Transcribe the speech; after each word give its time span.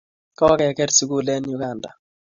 Kokeker 0.37 0.89
sukul 0.97 1.27
en 1.33 1.43
Uganda 1.55 1.89